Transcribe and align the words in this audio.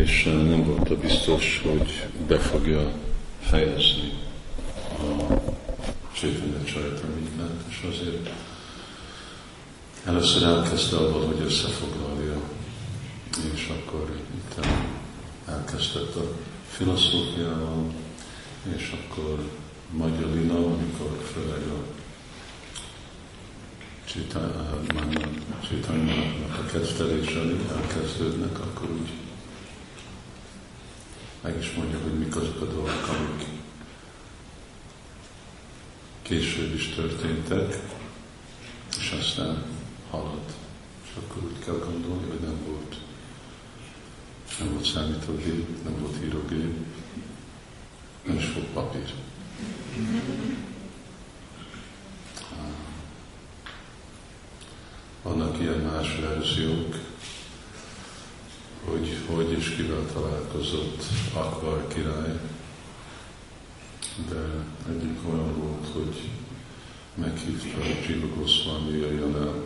és 0.00 0.24
nem 0.24 0.64
volt 0.64 0.98
biztos, 0.98 1.62
hogy 1.64 2.06
be 2.28 2.38
fogja 2.38 2.92
fejezni 3.40 4.12
a 4.98 5.34
Chaitanya 6.12 6.64
Csajtamikát, 6.64 7.64
és 7.68 7.86
azért 7.88 8.30
először 10.04 10.42
elkezdte 10.42 10.96
abban, 10.96 11.26
hogy 11.26 11.40
összefoglalja, 11.44 12.40
és 13.54 13.68
akkor 13.68 14.10
itt 14.34 14.66
elkezdett 15.48 16.14
a 16.14 16.32
filozófiával, 16.70 17.92
és 18.76 18.94
akkor 19.00 19.50
Magyarina, 19.90 20.54
amikor 20.54 21.18
főleg 21.32 21.62
a 21.68 21.84
Csitánynak 25.68 26.34
a 26.58 26.70
kedvtelései 26.72 27.56
elkezdődnek, 27.76 28.58
akkor 28.60 28.90
úgy 28.90 29.25
meg 31.46 31.58
is 31.58 31.72
mondja, 31.72 31.98
hogy 32.02 32.18
mik 32.18 32.36
azok 32.36 32.60
a 32.60 32.64
dolgok, 32.64 33.08
amik 33.08 33.46
később 36.22 36.74
is 36.74 36.88
történtek, 36.88 37.78
és 38.98 39.10
aztán 39.20 39.62
halad. 40.10 40.54
És 41.04 41.10
akkor 41.16 41.42
úgy 41.42 41.58
kell 41.64 41.78
gondolni, 41.78 42.28
hogy 42.28 42.40
nem 42.40 42.58
volt, 42.66 42.96
nem 44.58 44.72
volt 44.72 44.84
számítógép, 44.84 45.84
nem 45.84 46.00
volt 46.00 46.24
írógép, 46.24 46.84
nem 48.26 48.36
is 48.36 48.52
volt 48.52 48.66
papír. 48.66 49.14
Vannak 55.22 55.60
ilyen 55.60 55.78
más 55.78 56.18
verziók, 56.20 56.94
hogy 58.90 59.16
hogy 59.26 59.52
és 59.52 59.74
kivel 59.76 60.06
találkozott 60.12 61.02
Akbar 61.34 61.86
király, 61.88 62.40
de 64.28 64.64
egyik 64.88 65.18
olyan 65.28 65.60
volt, 65.60 65.86
hogy 65.92 66.28
meghívta 67.14 67.80
a 67.80 68.08
Jiva 68.08 68.34
Goswami 68.36 68.98
jöjjön 68.98 69.34
el, 69.34 69.62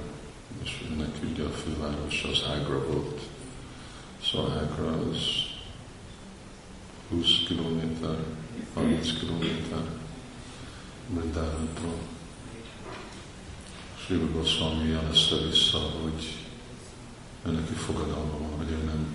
és 0.62 0.84
neki 0.98 1.27
ugye 1.33 1.42
a 1.42 1.50
főváros 1.50 2.22
az 2.22 2.42
Agra 2.42 2.86
volt. 2.86 3.20
Szóval 4.22 4.69
Agra 4.70 5.11
az 5.11 5.19
20 7.11 7.27
kilométer, 7.47 8.17
30 8.75 9.19
kilométer 9.19 9.83
Brindávantól. 11.06 11.98
Sri 14.05 14.17
Goswami 14.33 14.89
jelezte 14.89 15.36
vissza, 15.36 15.78
hogy 15.78 16.34
ő 17.46 17.50
neki 17.50 17.72
fogadalma 17.72 18.38
van, 18.38 18.56
hogy 18.56 18.70
ő 18.70 18.84
nem 18.84 19.06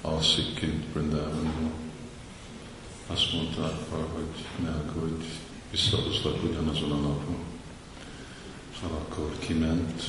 alszik 0.00 0.54
kint 0.54 0.84
Brindavanban. 0.84 1.70
Azt 3.06 3.32
mondta 3.32 3.64
akkor, 3.64 4.08
hogy 4.12 4.64
ne 4.64 4.70
aggódj, 4.70 5.24
visszahozlak 5.70 6.42
ugyanazon 6.42 6.92
a 6.92 6.94
napon. 6.94 7.36
Szóval 8.80 8.98
akkor 8.98 9.38
kiment, 9.38 10.02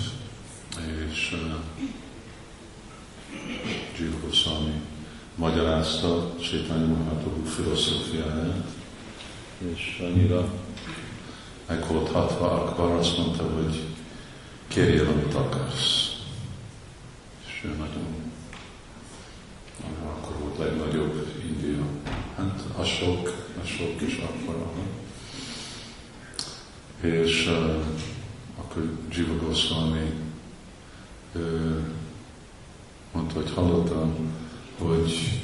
és 1.08 1.32
uh, 1.34 1.54
Jill 3.98 4.14
Goswami 4.26 4.82
magyarázta 5.36 6.36
Sétány 6.40 6.86
Mahaprabhu 6.86 7.44
filozófiáját, 7.44 8.68
és 9.58 10.02
annyira 10.02 10.54
meg 11.68 11.88
volt 11.88 12.12
hatva, 12.12 12.52
akkor 12.52 12.92
azt 12.92 13.18
mondta, 13.18 13.44
hogy 13.44 13.84
kérjél, 14.68 15.08
amit 15.08 15.34
akarsz. 15.34 16.01
És 17.62 17.68
ő 17.68 17.76
nagyon, 17.78 18.32
akkor 20.04 20.36
volt 20.40 20.58
legnagyobb 20.58 21.28
India. 21.44 21.84
Hát 22.38 22.64
a 22.78 22.84
sok, 22.84 23.48
a 23.64 23.66
sok 23.66 24.02
is 24.02 24.18
akkor. 24.18 24.72
És 27.02 27.48
uh, 27.48 27.84
akkor 28.58 28.98
Jiva 29.12 29.46
Goswami 29.46 30.12
uh, 31.36 31.78
mondta, 33.12 33.34
hogy 33.34 33.52
hallottam, 33.54 34.34
hogy 34.78 35.42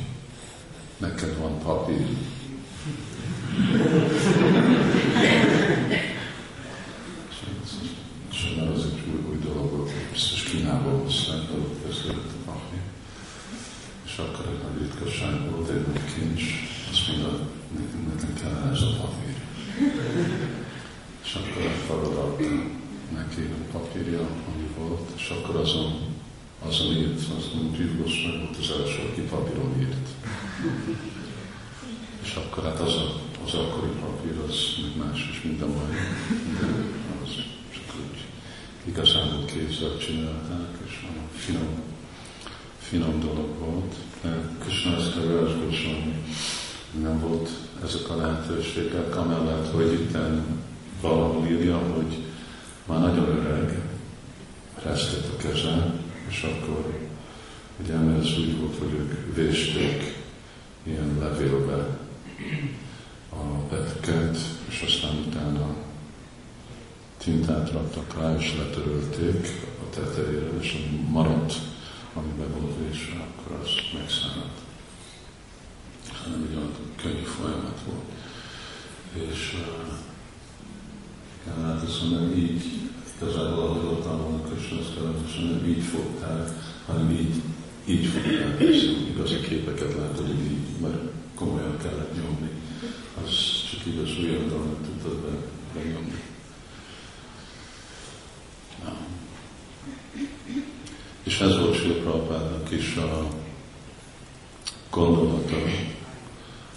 neked 0.97 1.37
van 1.37 1.59
papír. 1.59 2.07
És 8.31 8.55
már 8.57 8.67
az 8.67 8.83
egy 8.83 9.03
új, 9.11 9.29
új 9.29 9.37
dolog 9.43 9.71
volt, 9.71 9.91
biztos 10.11 10.43
Kínából 10.43 11.01
hozták, 11.03 11.41
ott 11.51 11.83
kezdődött 11.85 12.31
a 12.31 12.51
papír. 12.51 12.81
És 14.05 14.17
akkor 14.17 14.45
egy 14.45 14.61
nagy 14.63 14.81
ritkaság 14.81 15.51
volt, 15.51 15.69
egy 15.69 15.87
nagy 15.87 16.13
kincs, 16.13 16.43
azt 16.91 17.07
mondta, 17.07 17.47
nekem, 17.77 18.11
nekem 18.13 18.33
kellene 18.41 18.71
ez 18.71 18.81
a 18.81 18.95
papír. 19.01 19.35
És 21.23 21.33
akkor 21.33 21.61
elfogadta 21.61 22.43
neki 23.15 23.41
a 23.41 23.77
papírja, 23.77 24.19
ami 24.19 24.67
volt, 24.77 25.09
és 25.15 25.29
akkor 25.29 25.55
azon 25.55 26.15
azon 26.65 26.95
írt, 26.95 27.19
azt 27.37 27.53
mondja, 27.53 27.77
Gyilkos 27.77 28.23
meg 28.25 28.39
volt 28.39 28.57
az 28.57 28.71
első, 28.79 28.99
aki 29.11 29.21
papíron 29.21 29.79
írt. 29.79 30.07
És 32.23 32.33
akkor 32.35 32.63
hát 32.63 32.79
az, 32.79 32.93
a, 32.93 33.21
az 33.45 33.53
akkori 33.53 33.91
papír, 34.01 34.37
az 34.47 34.55
még 34.81 35.05
más 35.05 35.29
is, 35.31 35.41
mint 35.43 35.61
a 35.61 35.67
mai. 35.67 35.95
De 36.59 36.67
az 37.23 37.29
csak 37.73 37.95
úgy 37.95 38.25
igazából 38.87 39.45
kézzel 39.45 39.97
csinálták, 39.97 40.77
és 40.87 41.05
finom, 41.35 41.81
finom 42.79 43.19
dolog 43.19 43.57
volt. 43.59 43.95
De 44.21 44.55
Krishna 44.59 44.95
ezt 44.95 45.15
a 45.15 45.21
nem 47.01 47.19
volt 47.19 47.49
ezek 47.83 48.09
a 48.09 48.15
lehetőségek, 48.15 49.15
amellett, 49.15 49.71
hogy 49.73 49.93
itt 49.93 50.17
valahol 51.01 51.47
írja, 51.47 51.77
hogy 51.77 52.17
már 52.85 52.99
nagyon 52.99 53.29
öreg, 53.29 53.81
resztett 54.87 55.33
a 55.33 55.37
kezem, 55.37 55.99
és 56.29 56.41
akkor 56.43 56.99
ugye 57.81 57.93
ez 57.93 58.37
úgy 58.37 58.59
volt, 58.59 58.77
hogy 58.77 58.93
ők 58.93 59.35
vésték 59.35 60.15
ilyen 60.83 61.17
levélbe 61.19 61.99
a 63.29 63.43
betűket, 63.69 64.37
és 64.69 64.83
aztán 64.87 65.17
utána 65.27 65.75
tintát 67.17 67.71
raktak 67.71 68.21
rá, 68.21 68.35
és 68.37 68.55
letörölték 68.57 69.47
a 69.81 69.89
tetejére, 69.89 70.49
és 70.59 70.77
maradt, 71.09 71.53
ami 72.13 72.31
be 72.37 72.45
volt 72.45 72.73
vésve, 72.87 73.15
akkor 73.15 73.57
az 73.61 73.69
megszállt. 73.93 74.57
Hanem 76.23 76.47
egy 76.49 76.55
olyan 76.55 76.71
könnyű 76.95 77.23
folyamat 77.23 77.79
volt. 77.85 78.05
És 79.31 79.55
igen, 81.43 81.65
hát 81.65 81.83
azt 81.83 82.01
mondom, 82.01 82.37
így 82.37 82.86
igazából 83.21 83.63
ahogy 83.63 83.85
ott 83.85 84.05
van 84.05 84.43
Krishna 84.43 84.77
szkálatosan 84.83 85.43
nem 85.43 85.65
így 85.67 85.83
fogták, 85.83 86.49
hanem 86.85 87.11
így, 87.11 87.41
így 87.85 88.05
fogták, 88.05 88.59
és 88.59 88.83
igazi 89.09 89.39
képeket 89.39 89.93
látod, 89.93 90.27
hogy 90.27 90.39
így, 90.39 90.79
mert 90.81 90.97
komolyan 91.35 91.77
kellett 91.77 92.15
nyomni. 92.15 92.49
Az 93.23 93.29
csak 93.71 93.85
igaz 93.85 94.09
dolgot 94.49 94.83
tudtad 94.83 95.15
be, 95.15 95.37
benyomni. 95.73 96.21
Na. 98.83 98.97
És 101.23 101.39
ez 101.39 101.59
volt 101.59 101.75
Sri 101.75 101.91
Prabhupádnak 101.91 102.71
is 102.71 102.95
a 102.95 103.27
gondolata 104.89 105.55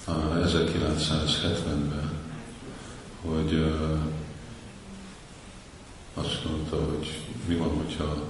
1970-ben, 0.07 2.11
hogy 3.23 3.75
azt 6.25 6.45
mondta, 6.45 6.77
hogy 6.77 7.19
mi 7.47 7.55
van, 7.55 7.69
hogyha 7.69 8.29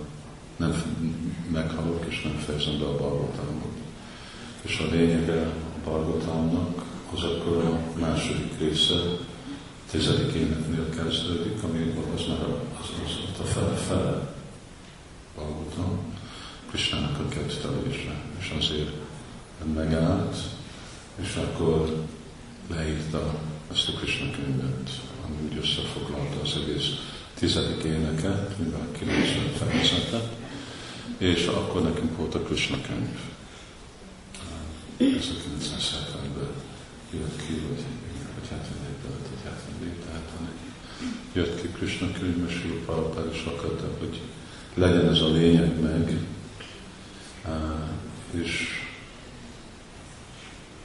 nem 0.56 0.82
meghalok 1.52 2.04
és 2.08 2.22
nem 2.22 2.36
fejezem 2.46 2.78
be 2.78 2.84
a 2.84 2.96
bargotámot. 2.96 3.76
És 4.62 4.78
a 4.78 4.94
lényege 4.94 5.42
a 5.46 5.90
bargotámnak 5.90 6.84
az 7.14 7.22
akkor 7.22 7.64
a 7.64 7.98
második 7.98 8.58
része, 8.58 8.94
tizedik 9.90 10.34
éneknél 10.34 10.88
kezdődik, 10.88 11.62
ami 11.62 11.94
az 12.14 12.26
már 12.28 12.42
az, 12.80 12.88
az, 13.04 13.18
az 13.32 13.40
a 13.40 13.44
fele-fele 13.44 14.34
bargotám, 15.36 15.98
Krisnának 16.70 17.18
a 17.18 17.28
kedvtelésre. 17.28 18.14
És 18.38 18.54
azért 18.58 18.92
megállt, 19.74 20.36
és 21.20 21.34
akkor 21.34 22.06
leírta 22.70 23.34
ezt 23.72 23.88
a 23.88 23.92
Krishna 23.92 24.30
könyvet, 24.30 24.90
ami 25.26 25.36
úgy 25.48 25.58
összefoglalta 25.62 26.40
az 26.42 26.56
egész 26.62 26.88
tizedik 27.40 27.82
éneke, 27.84 28.48
mivel 28.56 28.88
90 28.92 29.52
fejezete, 29.58 30.20
és 31.18 31.46
akkor 31.46 31.82
nekünk 31.82 32.16
volt 32.16 32.34
a 32.34 32.40
Krishna 32.40 32.76
könyv. 32.80 33.18
1970-ben 34.98 36.50
jött 37.10 37.46
ki, 37.46 37.52
vagy, 37.52 37.84
vagy 38.34 38.48
71-ben, 38.50 39.12
vagy 39.30 39.42
74 39.44 39.92
tehát 40.04 40.30
jött 41.32 41.60
ki 41.60 41.68
Krishna 41.68 42.12
könyv, 42.12 42.48
és 42.48 42.54
Prabhupád 42.84 43.34
is 43.34 43.44
akarta, 43.44 43.88
hogy 43.98 44.20
legyen 44.74 45.08
ez 45.08 45.20
a 45.20 45.28
lényeg 45.28 45.80
meg, 45.80 46.18
és 48.30 48.68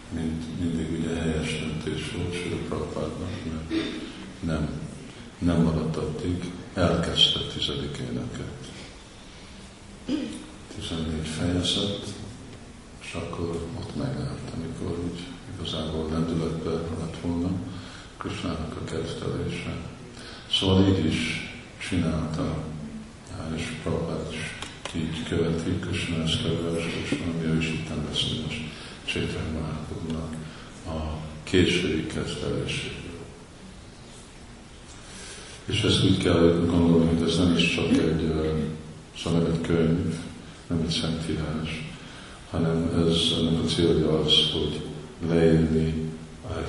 mint 0.10 0.60
mindig 0.60 1.00
ugye 1.00 1.16
helyes 1.16 1.60
döntés 1.60 2.12
volt 2.18 2.34
Sőt 2.34 2.68
Prabhupádnak, 2.68 3.30
mert 3.46 3.82
nem 4.40 4.75
nem 5.38 5.62
maradt 5.62 5.96
addig, 5.96 6.52
elkezdte 6.74 7.40
tizedik 7.40 7.98
éneket. 7.98 8.54
14 10.76 11.28
fejezet, 11.28 12.14
és 13.02 13.14
akkor 13.14 13.68
ott 13.80 13.96
megállt, 13.96 14.52
amikor 14.56 14.98
úgy 15.00 15.20
igazából 15.56 16.10
lendületbe 16.12 16.72
lett 16.72 17.18
volna 17.22 17.50
Kösnának 18.18 18.76
a 18.82 18.84
kezdelése. 18.84 19.78
Szóval 20.52 20.88
így 20.88 21.06
is 21.06 21.52
csinálta, 21.90 22.58
és 23.56 23.64
Prabhupád 23.84 24.32
is 24.32 24.56
így 24.96 25.24
követi, 25.24 25.80
Kösna 25.80 26.24
ezt 26.24 26.42
és 27.04 27.22
ami 27.24 27.46
ő 27.46 27.58
is 27.58 27.68
itt 27.68 27.90
beszél 27.90 28.42
most 28.44 28.62
Csétán 29.06 29.56
a 30.88 31.18
késői 31.44 32.06
kezdeléséről. 32.06 33.15
És 35.66 35.82
ezt 35.82 36.04
úgy 36.04 36.18
kell 36.18 36.66
gondolni, 36.70 37.18
hogy 37.18 37.30
ez 37.30 37.38
nem 37.38 37.56
is 37.56 37.76
csak 37.76 37.90
egy, 37.90 38.32
egy 39.26 39.62
könyv, 39.62 40.16
nem 40.68 40.82
egy 40.88 40.94
szentírás, 40.94 41.92
hanem 42.50 43.06
ez 43.08 43.18
ennek 43.40 43.64
a 43.64 43.68
célja 43.68 44.20
az, 44.20 44.34
hogy 44.54 44.82
leírni 45.30 46.06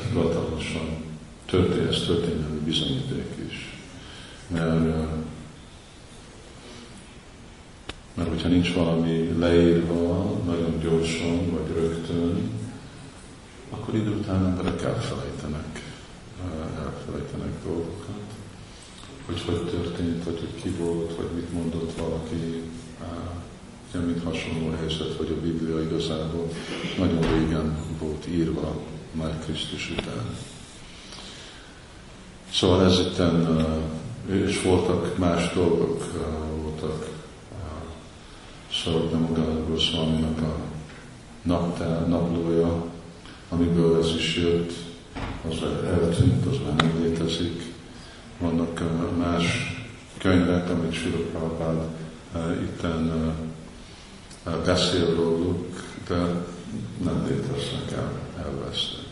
hivatalosan 0.09 1.05
történet, 1.47 1.93
ez 1.93 2.03
történelmi 2.07 2.59
bizonyíték 2.65 3.35
is. 3.49 3.79
Mert, 4.49 4.85
mert 8.15 8.29
hogyha 8.29 8.49
nincs 8.49 8.73
valami 8.73 9.35
leírva 9.39 10.41
nagyon 10.47 10.81
gyorsan 10.83 11.51
vagy 11.51 11.75
rögtön, 11.75 12.51
akkor 13.71 13.95
idő 13.95 14.11
után 14.11 14.47
emberek 14.47 14.83
elfelejtenek, 14.83 15.83
elfelejtenek 16.79 17.53
dolgokat, 17.65 18.26
hogy 19.27 19.41
hogy 19.47 19.69
történt, 19.71 20.25
vagy 20.25 20.39
hogy 20.39 20.63
ki 20.63 20.69
volt, 20.69 21.17
vagy 21.17 21.29
mit 21.35 21.53
mondott 21.53 21.93
valaki, 21.99 22.63
mint 24.07 24.25
hasonló 24.25 24.71
helyzet, 24.71 25.17
hogy 25.17 25.37
a 25.39 25.41
Biblia 25.41 25.83
igazából 25.83 26.49
nagyon 26.99 27.21
régen 27.21 27.77
volt 27.99 28.27
írva, 28.29 28.77
már 29.13 29.39
Krisztus 29.45 29.91
után. 29.91 30.37
Szóval 32.53 32.85
ez 32.85 32.99
itt, 32.99 33.23
és 34.31 34.63
voltak 34.63 35.19
más 35.19 35.55
dolgok, 35.55 36.05
voltak 36.63 37.09
Szarabdamuga 38.73 39.65
Goswaminak 39.69 40.41
a 40.41 40.57
naptár, 41.43 42.09
naplója, 42.09 42.85
amiből 43.49 43.99
ez 43.99 44.15
is 44.15 44.37
jött, 44.37 44.73
az 45.49 45.63
eltűnt, 45.85 46.47
az 46.47 46.57
már 46.65 46.77
nem 46.77 47.03
létezik. 47.03 47.75
Vannak 48.39 48.83
más 49.17 49.45
könyvek, 50.19 50.71
amit 50.71 50.93
Sila 50.93 51.17
Prabhupád 51.17 51.85
itten 52.63 53.35
beszél 54.65 55.15
róluk, 55.15 55.83
de 56.09 56.17
nem 57.03 57.27
léteznek 57.29 57.93
el, 57.93 58.13
elvesztek. 58.39 59.05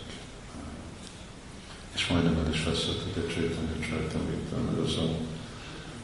És 1.95 2.07
majdnem 2.07 2.39
el 2.45 2.53
is 2.53 2.65
veszettek 2.65 3.17
egy 3.17 3.35
Csaitanya 3.35 3.79
Csaitamita, 3.89 4.57
mert 4.67 4.89
az 4.89 4.97
a 4.97 5.09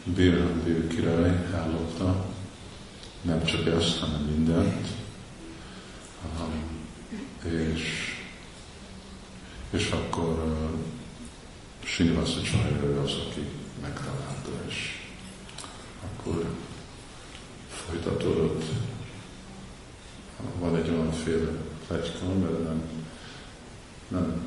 Bírhan 0.04 0.86
király 0.88 1.46
ellotta, 1.54 2.26
nem 3.22 3.44
csak 3.44 3.66
ezt, 3.66 3.98
hanem 3.98 4.20
mindent. 4.20 4.86
És, 7.44 8.14
és 9.70 9.90
akkor 9.90 10.56
Srinivasa 11.90 12.40
Csajra 12.42 13.02
az, 13.02 13.12
aki 13.26 13.44
megtalálta, 13.82 14.50
és 14.68 14.98
akkor 16.04 16.44
folytatódott 17.68 18.64
van 20.58 20.76
egy 20.76 20.88
olyan 20.88 21.12
féle 21.12 21.50
plecska, 21.86 22.26
mert 22.26 22.62
nem, 22.64 22.82
nem 24.08 24.46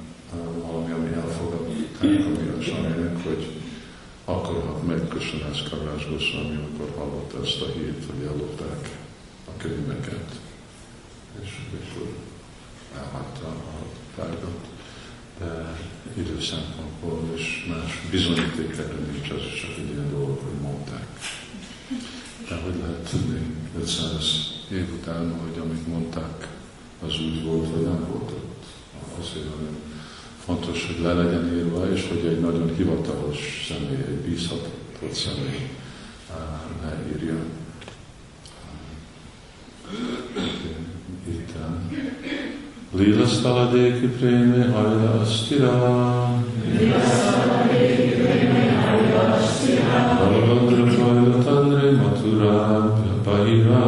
valami, 0.62 0.92
ami 0.92 1.13
elfogadott 1.13 2.01
ami 2.01 2.48
a 2.57 2.62
Saminek, 2.62 3.24
hogy 3.24 3.62
akarhat 4.25 4.88
megköszönni 4.88 5.44
ezt 5.51 5.69
Kavrás 5.69 6.10
Goszvámi, 6.10 6.56
amikor 6.56 6.94
hallotta 6.98 7.42
ezt 7.44 7.62
a 7.62 7.66
hírt, 7.66 8.06
hogy 8.06 8.25
ellopták 8.25 8.90
a 9.48 9.57
könyveket, 9.57 10.40
és 11.42 11.50
akkor 11.74 12.07
elhagyta 12.95 13.48
a 13.48 13.86
tárgyat. 14.16 14.72
Idő 16.18 16.41
szempontból 16.41 17.33
és 17.35 17.65
más 17.69 18.01
bizonyíték 18.12 18.75
nincs, 19.12 19.30
az 19.30 19.41
csak 19.62 19.69
egy 19.77 19.89
ilyen 19.94 20.09
dolog, 20.12 20.39
hogy 20.44 20.62
mondták. 20.62 21.07
De 22.50 22.56
hogy 22.56 22.74
lehet 22.81 23.09
tudni 23.09 23.39
500 23.80 24.51
év 24.71 24.94
után, 25.00 25.39
hogy 25.39 25.62
amit 25.62 25.88
mondták, 25.88 26.47
az 27.06 27.19
úgy 27.19 27.44
volt, 27.44 27.69
vagy 27.69 27.83
nem 27.83 28.06
volt 28.09 28.31
ott. 28.31 28.63
Azért 29.19 29.45
nagyon 29.45 29.75
fontos, 30.45 30.85
hogy 30.85 31.03
le 31.03 31.13
legyen 31.13 31.56
írva, 31.56 31.91
és 31.94 32.07
hogy 32.07 32.25
egy 32.25 32.39
nagyon 32.39 32.75
hivatalos 32.75 33.68
személy, 33.68 34.03
egy 34.07 34.30
bízhatott 34.30 35.13
személy 35.13 35.69
leírja. 36.83 37.33
Itten. 37.33 37.62
Lila 42.94 43.25
stala 43.25 43.74
deki 43.74 44.07
preme 44.22 44.69
harila 44.69 45.25
astira. 45.25 45.74
Lila 46.62 47.00
stala 47.01 47.66
deki 47.66 48.22
preme 48.22 48.66
harila 48.69 49.24
astira. 49.34 50.01
Bhavandra 50.19 50.86
paila 50.94 51.40
tandre 51.45 51.88
matura 51.98 52.57
pahira. 53.25 53.81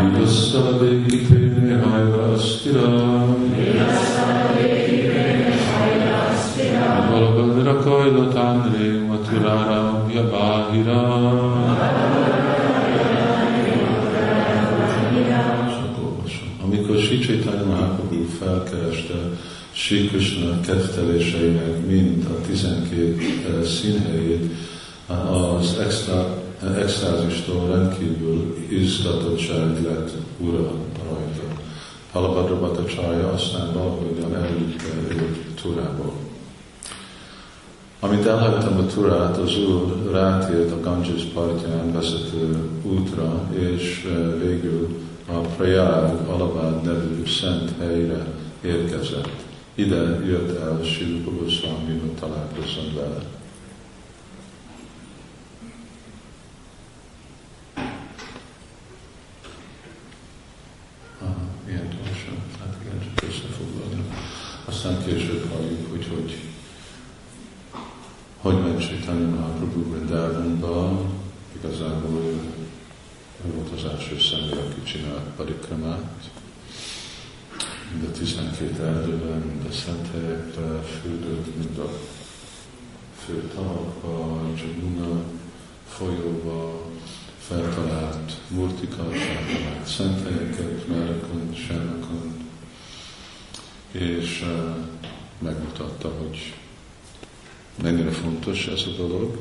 Lila 0.00 0.26
stala 0.36 0.72
deki 0.80 1.18
preme 1.28 1.74
harila 1.84 2.24
astira. 2.32 2.88
Lila 3.52 3.88
stala 4.00 4.56
deki 4.56 4.96
preme 5.12 5.52
harila 5.68 6.16
astira. 6.32 6.88
Bhavandra 7.12 7.74
paila 7.84 8.24
tandre 8.32 8.88
matura 9.04 9.56
pahira. 10.32 11.02
Chaitanya 17.42 17.64
Mahaprabhu 17.64 18.24
felkereste 18.38 19.14
Sri 19.72 20.06
Krishna 20.06 20.60
ketteléseinek 20.60 21.86
mind 21.86 22.24
a 22.24 22.46
12 22.46 23.16
uh, 23.16 23.64
színhelyét, 23.64 24.50
az 25.30 25.78
extra 25.78 26.42
extázistól 26.78 27.68
rendkívül 27.68 28.56
izgatottság 28.68 29.82
lett 29.82 30.10
ura 30.38 30.70
rajta. 31.08 31.60
Halabadra 32.12 32.58
Bhattacharya 32.58 33.32
aztán 33.32 33.72
valahogyan 33.72 34.34
elvitte 34.34 34.84
őt 35.08 35.60
Turából. 35.62 36.12
Amit 38.00 38.26
elhagytam 38.26 38.78
a 38.78 38.86
Turát, 38.86 39.36
az 39.36 39.58
úr 39.58 40.10
rátért 40.12 40.72
a 40.72 40.80
Ganges 40.80 41.22
partján 41.22 41.92
vezető 41.92 42.68
útra, 42.82 43.48
és 43.52 44.08
eh, 44.08 44.40
végül 44.40 44.88
a 45.26 45.38
Prayag 45.56 46.28
Alabad 46.28 46.82
nevű 46.82 47.26
szent 47.26 47.72
helyre 47.78 48.26
érkezett. 48.60 49.44
Ide 49.74 50.26
jött 50.26 50.58
el 50.58 50.82
Sri 50.84 51.24
hogy 52.00 52.14
találkozzon 52.20 52.94
vele. 52.94 53.40
aztán 64.84 65.04
később 65.04 65.50
halljuk, 65.52 65.90
hogy 65.90 66.06
hogy, 66.14 66.38
hogy 68.36 68.62
ment 68.62 68.80
Chaitanya 68.80 69.28
Mahaprabhu 69.28 69.90
Vrindavanba, 69.90 71.00
igazából 71.56 72.20
ő, 72.20 72.40
ő 73.46 73.52
volt 73.54 73.70
az 73.76 73.84
első 73.90 74.18
személy, 74.18 74.50
aki 74.50 74.80
parikramát, 75.52 76.30
mind 77.92 78.04
a 78.04 78.10
12 78.18 78.84
erdőben, 78.84 79.38
mind 79.38 79.66
a 79.68 79.72
szent 79.72 80.08
helyekre 80.12 80.82
fürdött, 80.82 81.56
mind 81.56 81.78
a 81.78 81.90
fő 83.24 83.50
tavakba, 83.54 84.42
Jamuna 84.56 85.22
folyóba, 85.88 86.86
feltalált 87.38 88.32
murtika, 88.48 89.02
feltalált 89.02 89.86
szent 89.86 90.28
helyeket, 90.28 90.88
Merakon, 90.88 91.54
Sernakon, 91.54 92.48
és 93.90 94.44
megmutatta, 95.38 96.08
hogy 96.08 96.54
mennyire 97.82 98.10
fontos 98.10 98.66
ez 98.66 98.82
a 98.86 98.96
dolog, 98.96 99.40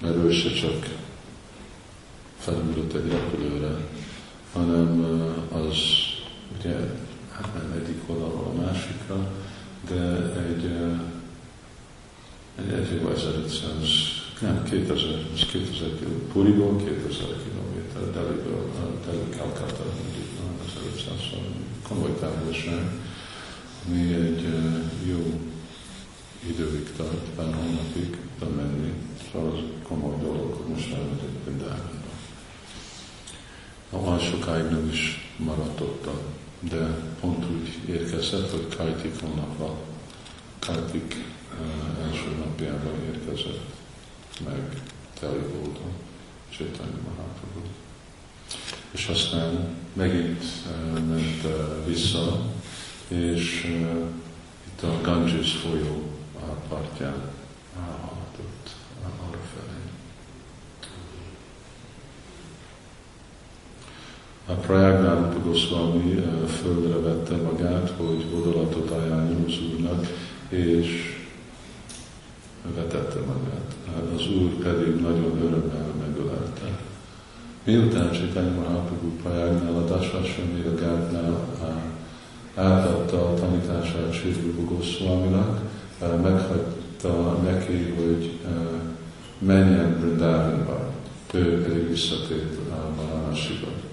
mert 0.00 0.16
ő 0.16 0.32
se 0.32 0.52
csak 0.52 0.86
felülött 2.38 2.92
egy 2.92 3.10
repülőre, 3.10 3.76
hanem 4.52 5.04
az 5.52 5.76
ugye 6.58 6.76
nem 7.54 7.82
egyik 7.82 8.02
oldalról 8.06 8.54
a 8.56 8.60
másikra, 8.62 9.30
de 9.88 10.02
egy, 10.48 10.64
egy, 12.58 12.72
egy 12.72 13.02
1500, 13.14 13.68
nem, 14.40 14.64
2000, 14.64 15.26
ez 15.34 15.46
2000 15.46 15.88
km, 15.98 16.32
Puriból 16.32 16.76
2000 16.76 17.26
km, 17.26 18.12
Deliből, 18.12 18.70
Delhi 19.06 19.28
Calcutta, 19.36 19.84
mondjuk 20.02 20.26
1500 20.66 21.16
komoly 21.88 22.14
távolság, 22.20 22.90
ami 23.86 24.14
egy 24.14 24.46
jó 25.06 25.40
időig 26.46 26.92
tart, 26.96 27.28
pár 27.36 27.54
hónapig 27.54 28.16
menni, 28.56 28.92
szóval 29.32 29.50
az 29.50 29.58
komoly 29.88 30.16
dolog, 30.22 30.68
most 30.68 30.92
elmegyek 30.92 31.44
Vindávonba. 31.44 31.97
A 33.90 34.18
sokáig 34.18 34.64
nem 34.64 34.88
is 34.92 35.32
maradt 35.36 35.80
ott, 35.80 36.08
de 36.60 36.86
pont 37.20 37.44
úgy 37.50 37.88
érkezett, 37.88 38.50
hogy 38.50 38.76
Kajtik 38.76 39.20
hónapban, 39.20 39.76
Kajtik 40.58 41.16
uh, 41.60 42.06
első 42.06 42.36
napjában 42.38 42.94
érkezett 43.14 43.76
meg 44.44 44.82
Teli 45.20 45.38
volt 45.38 45.76
a 45.76 45.90
Csétányi 46.50 47.00
Mahaprabhu. 47.04 47.60
És 48.90 49.06
aztán 49.06 49.76
megint 49.92 50.42
uh, 50.42 51.06
ment 51.06 51.44
uh, 51.44 51.86
vissza, 51.86 52.40
és 53.08 53.64
itt 54.66 54.82
a 54.82 55.00
Ganges 55.02 55.52
folyó 55.52 56.02
partján 56.68 57.22
haladott 57.74 58.74
arra 59.02 59.42
felé. 59.54 59.87
A 64.50 64.52
Prayagnál 64.52 65.32
Goswami 65.44 66.24
földre 66.62 66.98
vette 66.98 67.36
magát, 67.36 67.92
hogy 67.96 68.24
odalatot 68.34 68.90
ajánljon 68.90 69.44
az 69.46 69.54
Úrnak, 69.72 70.06
és 70.48 71.16
vetette 72.74 73.18
magát. 73.18 73.74
Az 74.14 74.26
Úr 74.36 74.50
pedig 74.50 75.00
nagyon 75.00 75.38
örömmel 75.42 75.92
megölelte. 76.00 76.78
Miután 77.64 78.10
Csitány 78.10 78.54
Mahaprabhu 78.54 79.08
Prayagnál 79.22 79.74
a 79.74 79.84
Dasvasvami 79.84 80.60
a 80.66 80.74
Gátnál 80.74 81.48
átadta 82.54 83.28
a 83.28 83.34
tanítását 83.34 84.12
Sri 84.12 84.54
Goswaminak, 84.68 85.60
meghagyta 86.22 87.38
neki, 87.44 87.94
hogy 87.96 88.38
menjen 89.38 89.96
Brindavanba, 90.00 90.92
ő 91.32 91.62
pedig 91.62 91.88
visszatért 91.88 92.56
a 92.70 92.90
Varanasiba. 92.96 93.87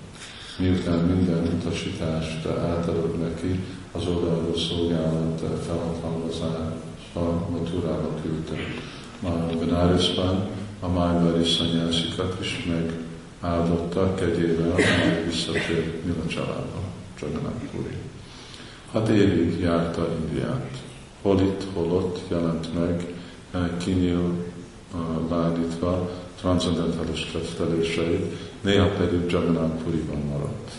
Miután 0.57 0.99
minden 0.99 1.59
utasítást 1.59 2.45
átadott 2.45 3.21
neki, 3.21 3.59
az 3.91 4.07
odaadó 4.07 4.55
szolgálat 4.55 5.41
felhatalmazása 5.65 7.49
Maturába 7.49 8.09
küldte. 8.21 8.55
Már 9.19 9.53
a 9.53 9.57
Benarisban 9.57 10.47
a 10.79 10.87
májvári 10.87 11.45
szanyászikat 11.45 12.37
is 12.41 12.65
megáldottak 12.65 14.15
kegyével, 14.15 14.71
amely 14.71 15.23
visszatért 15.25 16.05
Mila 16.05 16.27
családba, 16.27 16.81
Jagannath 17.21 17.65
Puri. 17.71 17.95
Hat 18.91 19.09
évig 19.09 19.59
járta 19.59 20.09
Indiát 20.21 20.83
hol 21.25 21.41
itt, 21.41 21.63
hol 21.73 21.91
ott 21.91 22.19
jelent 22.27 22.73
meg 22.73 23.05
eh, 23.51 23.69
bádítva 25.55 26.09
transzendentális 26.39 27.27
kezdeléseit, 27.31 28.35
néha 28.61 28.87
pedig 28.87 29.31
Jagannath 29.31 29.83
Puriban 29.83 30.21
maradt. 30.31 30.71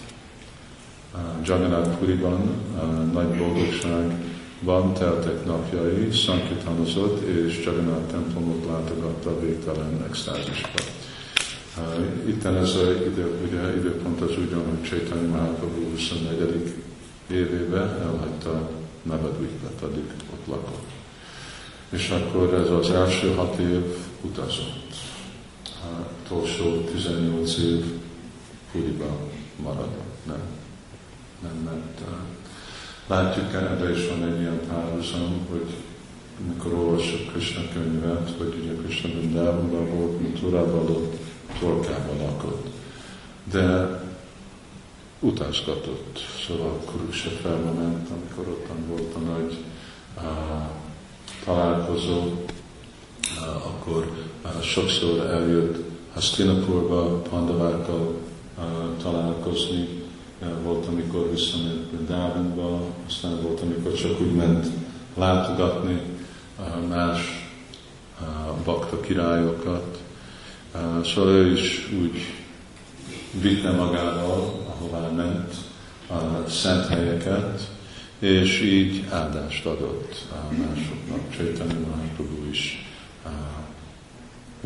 Jagannath 1.45 1.99
Puriban 1.99 2.41
nagy 3.13 3.29
boldogságban 3.29 4.93
teltek 4.93 5.45
napjai, 5.47 6.13
szankitanozott 6.13 7.29
és 7.29 7.65
Jagannath 7.65 8.11
templomot 8.11 8.67
látogatta 8.67 9.41
végtelen 9.41 10.05
extázisba. 10.09 10.79
Itt 12.27 12.45
ez 12.45 12.55
az 12.55 12.77
idő, 13.07 13.35
ugye, 13.47 13.77
időpont 13.77 14.21
az 14.21 14.31
úgy 14.39 14.55
van, 14.55 14.65
hogy 14.69 14.83
Csaitanya 14.89 15.29
Mahaprabhu 15.29 15.91
24. 15.91 16.75
évében 17.31 17.89
elhagyta 18.03 18.71
Navadvipet, 19.03 19.83
addig 19.83 20.05
ott 20.33 20.47
lakott. 20.47 20.87
És 21.89 22.11
akkor 22.11 22.55
ez 22.55 22.71
az 22.71 22.91
első 22.91 23.35
hat 23.35 23.59
év 23.59 23.97
utazott. 24.27 24.95
A 25.65 26.11
utolsó 26.25 26.81
18 26.81 27.57
év 27.57 27.85
Puriba 28.73 29.19
maradott, 29.63 30.27
nem, 30.27 30.43
nem 31.43 31.57
ment. 31.65 32.01
Látjuk, 33.07 33.53
ebben 33.53 33.95
is 33.95 34.09
van 34.09 34.33
egy 34.33 34.41
ilyen 34.41 34.61
párhuzam, 34.69 35.47
hogy 35.51 35.75
amikor 36.45 36.73
olvassuk 36.73 37.33
Krishna 37.33 37.63
könyvet, 37.73 38.35
hogy 38.39 38.55
ugye 38.63 38.73
Krishna 38.83 39.21
Vindávonban 39.21 39.91
volt, 39.91 40.21
Maturában 40.21 40.91
ott, 40.91 41.17
Torkában 41.61 42.17
lakott. 42.17 42.67
De 43.51 44.01
utazgatott, 45.21 46.19
szóval 46.47 46.81
Kurukseferbe 46.85 47.71
ment, 47.71 48.09
amikor 48.11 48.49
ottan 48.53 48.87
volt 48.89 49.15
a 49.15 49.19
nagy 49.19 49.57
uh, 50.17 50.23
találkozó, 51.45 52.19
uh, 52.19 52.56
akkor 53.87 54.11
uh, 54.45 54.63
sokszor 54.63 55.27
eljött 55.27 55.85
Hastinapurba 56.15 57.23
pandavákkal 57.31 58.15
uh, 58.59 58.65
találkozni, 59.03 59.89
uh, 60.43 60.49
volt, 60.63 60.87
amikor 60.87 61.31
visszament 61.31 61.81
Brindávonba, 61.81 62.81
aztán 63.09 63.43
volt, 63.43 63.61
amikor 63.61 63.95
csak 63.95 64.21
úgy 64.21 64.33
ment 64.33 64.67
látogatni 65.15 66.01
más 66.89 67.21
bakta 68.65 69.01
királyokat. 69.01 70.03
Szóval 71.05 71.31
ő 71.31 71.53
is 71.53 71.91
úgy 72.01 72.35
vitte 73.41 73.71
magával 73.71 74.65
ahová 74.69 75.09
ment, 75.09 75.55
a 76.09 76.49
szent 76.51 76.87
helyeket, 76.87 77.71
és 78.19 78.61
így 78.61 79.05
áldást 79.11 79.67
adott 79.67 80.27
másoknak. 80.51 81.37
Csaitanya 81.37 81.87
Mahaprabhu 81.87 82.51
is 82.51 82.87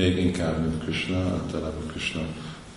még 0.01 0.19
inkább, 0.19 0.61
mint 0.61 0.83
Krishna, 0.83 1.17
általában 1.17 1.87
Krishna 1.87 2.21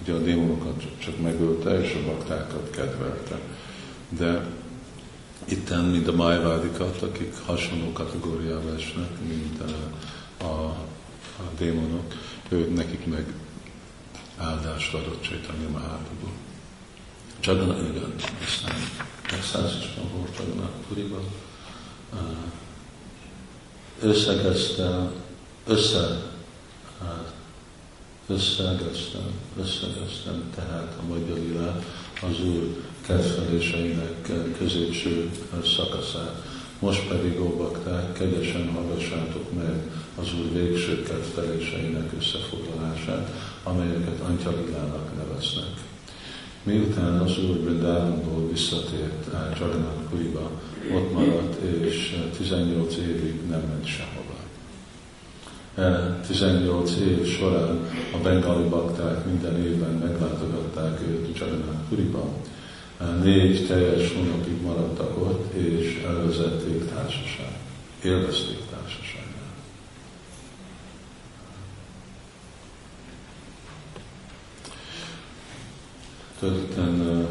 ugye 0.02 0.14
a 0.14 0.20
démonokat 0.20 0.84
csak 1.00 1.22
megölte, 1.22 1.82
és 1.82 1.94
a 1.94 2.06
baktákat 2.06 2.70
kedvelte. 2.70 3.40
De 4.10 4.46
itten, 5.46 5.84
mint 5.84 6.08
a 6.08 6.12
májvádikat, 6.12 7.02
akik 7.02 7.34
hasonló 7.46 7.92
kategóriába 7.92 8.74
esnek, 8.76 9.10
mint 9.28 9.62
a, 9.62 10.44
a, 10.44 10.66
a 11.38 11.44
démonok, 11.58 12.14
ők 12.50 12.76
nekik 12.76 13.06
meg 13.06 13.34
áldást 14.38 14.94
adott 14.94 15.22
Csaitanya 15.22 15.70
Mahaprabhu. 15.70 16.28
Csagana, 17.40 17.78
igen, 17.78 18.14
aztán 18.46 18.76
megszállásban 19.32 20.12
volt 20.16 20.36
Csagana 20.36 20.70
Puriban. 20.88 21.24
Összegezte, 24.02 25.12
össze, 25.68 26.33
összegeztem, 28.28 29.28
összegeztem 29.60 30.44
tehát 30.56 30.98
a 31.00 31.14
magyar 31.14 31.40
az 32.22 32.46
Úr 32.46 32.76
kedveléseinek 33.06 34.32
középső 34.58 35.30
szakaszát. 35.64 36.46
Most 36.80 37.08
pedig, 37.08 37.42
ó 37.42 37.56
bakták, 37.58 38.14
kegyesen 38.14 38.72
hallgassátok 38.74 39.54
meg 39.54 39.92
az 40.20 40.28
Úr 40.40 40.54
végső 40.54 41.04
kedveléseinek 41.04 42.12
összefoglalását, 42.18 43.30
amelyeket 43.64 44.20
Antyalilának 44.20 45.16
neveznek. 45.16 45.74
Miután 46.64 47.20
az 47.20 47.38
Úr 47.44 47.56
Brindávonból 47.56 48.50
visszatért 48.50 49.28
Jagannath 49.60 50.10
Puriba, 50.10 50.52
ott 50.94 51.14
maradt, 51.14 51.62
és 51.62 52.18
18 52.38 52.96
évig 52.96 53.42
nem 53.50 53.62
ment 53.62 53.86
sehova. 53.86 54.43
18 55.76 56.92
év 56.96 57.26
során 57.26 57.90
a 58.14 58.18
bengali 58.18 58.68
bakták 58.70 59.26
minden 59.26 59.64
évben 59.64 59.92
meglátogatták 59.92 61.02
őt 61.02 61.38
Jagannath 61.38 61.88
Puriba. 61.90 62.30
Négy 63.24 63.68
teljes 63.68 64.14
hónapig 64.14 64.62
maradtak 64.62 65.18
ott, 65.18 65.54
és 65.54 66.04
elvezették 66.08 66.90
társaság. 66.94 67.58
Élvezték 68.04 68.60
társaságát. 68.72 69.32
Tulajdonképpen 76.40 77.28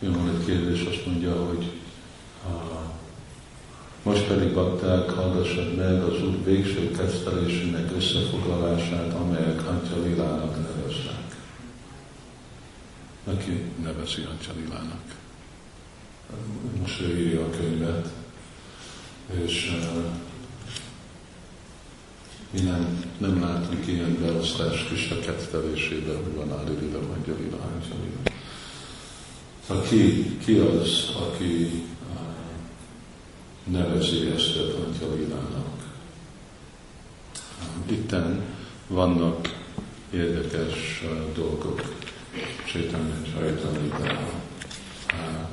jön 0.00 0.36
egy 0.38 0.44
kérdés, 0.46 0.84
azt 0.84 1.06
mondja, 1.06 1.46
hogy 1.46 1.70
most 4.04 4.26
pedig 4.26 4.52
bakták, 4.52 5.10
hallgassad 5.10 5.74
meg 5.74 6.02
az 6.02 6.22
Úr 6.22 6.44
végső 6.44 6.90
kezdelésének 6.90 7.90
összefoglalását, 7.96 9.12
amelyek 9.12 9.68
Antya 9.68 10.02
Lilának 10.02 10.56
neveznek. 10.56 11.36
Aki 13.24 13.62
nevezi 13.82 14.22
Antya 14.30 14.52
Lilának. 14.56 15.14
most 16.80 17.00
ő 17.00 17.18
írja 17.18 17.40
a 17.40 17.50
könyvet, 17.50 18.08
és 19.44 19.72
uh, 19.72 20.04
mi 22.50 22.60
nem, 22.60 23.04
nem 23.18 23.40
látunk 23.40 23.86
ilyen 23.86 24.18
beosztás 24.20 24.84
Krishna 24.84 25.18
kettelésében, 25.18 26.16
hogy 26.22 26.34
van 26.34 26.58
Ádilila, 26.58 27.00
Magyalila, 27.00 27.58
Ángyalila. 27.72 28.20
Aki, 29.66 30.36
ki 30.38 30.58
az, 30.58 31.10
aki 31.16 31.82
nevezi 33.64 34.26
ezt 34.26 34.56
a 34.56 34.84
Antyalilának? 34.86 35.92
Itten 37.86 38.42
vannak 38.86 39.62
érdekes 40.10 41.04
dolgok 41.34 41.82
Csétanya 42.66 43.22
Csajtanitában. 43.32 44.42
Uh, 45.12 45.48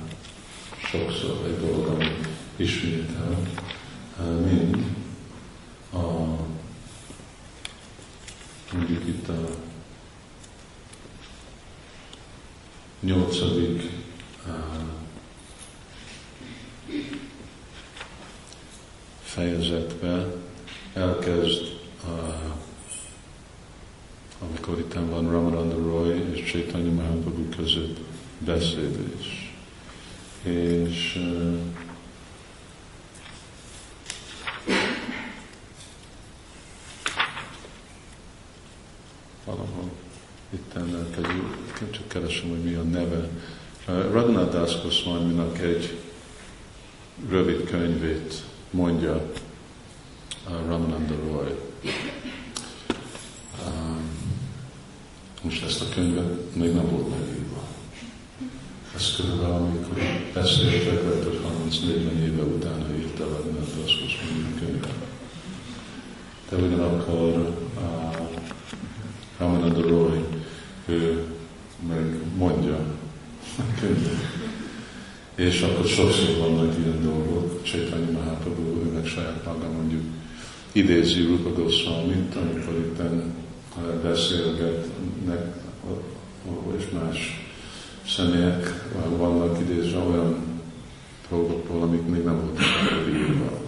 sokszor 0.92 1.46
egy 1.46 1.60
dolog, 1.60 1.88
ami 1.88 2.18
ismétel, 2.56 3.40
mind 4.44 4.86
a 5.94 6.40
mondjuk 8.74 9.08
itt 9.08 9.30
a 9.30 9.50
nyolcadik 13.00 13.91
amikor 24.72 24.86
itt 24.86 25.10
van 25.10 25.32
Ramananda 25.32 25.76
Roy 25.76 26.24
és 26.34 26.52
Chaitanya 26.52 26.92
Mahaprabhu 26.92 27.50
között 27.50 27.98
beszélés. 28.38 29.54
És 30.44 31.20
valahol 39.46 39.92
itt 40.50 40.74
elkezdjük, 40.76 41.92
csak 41.92 42.08
keresem, 42.08 42.50
hogy 42.50 42.64
mi 42.64 42.74
a 42.74 42.82
neve. 42.82 43.30
Raghunath 43.86 44.52
Das 44.52 44.82
Goswami-nak 44.82 45.60
egy 45.60 45.98
rövid 47.30 47.64
könyvét 47.64 48.44
mondja 48.70 49.32
Ramananda 50.68 51.16
Roy. 51.28 51.56
Most 55.44 55.64
ezt 55.64 55.82
a 55.82 55.86
könyvet 55.94 56.56
még 56.56 56.74
nem 56.74 56.90
volt 56.90 57.10
megírva. 57.10 57.64
Ez 58.96 59.16
körülbelül, 59.16 59.54
amikor 59.54 59.98
beszéltek, 60.34 61.04
lehet, 61.04 61.24
hogy 61.24 61.40
30-40 61.70 61.84
éve 62.24 62.44
utána 62.44 62.96
írta 62.96 63.24
Raghunath 63.24 63.76
Das 63.78 64.00
Goswami 64.00 64.56
a 64.56 64.60
könyvet. 64.60 64.94
De 66.50 66.56
ugyanakkor 66.56 67.56
uh, 67.76 69.58
Ramananda 69.72 69.88
Roy, 69.88 70.24
ő 70.86 71.24
meg 71.88 72.20
mondja 72.38 72.76
a 73.60 73.80
könyvet. 73.80 74.40
És 75.36 75.62
akkor 75.62 75.86
sokszor 75.86 76.38
vannak 76.38 76.78
ilyen 76.78 77.02
dolgok, 77.04 77.64
Csaitanya 77.64 78.12
Mahaprabhu, 78.12 78.82
ő 78.86 78.92
meg 78.94 79.06
saját 79.06 79.46
maga 79.46 79.72
mondjuk 79.72 80.02
idézi 80.72 81.22
Rupa 81.22 81.62
Goswami-t, 81.62 82.36
amikor 82.36 82.74
itt 82.74 83.02
beszélgetnek, 84.04 85.56
és 86.78 86.86
más 87.02 87.46
személyek 88.08 88.90
vannak 89.18 89.60
idézve 89.60 90.00
olyan 90.00 90.36
dolgokból, 91.30 91.82
amik 91.82 92.06
még 92.08 92.24
nem 92.24 92.42
voltak 92.42 92.66
írva. 93.10 93.62